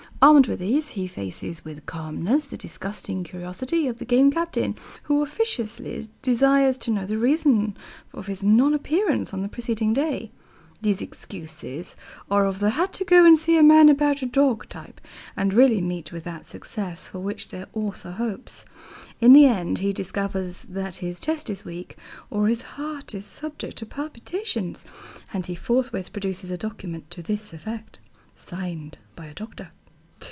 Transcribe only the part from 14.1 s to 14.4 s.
a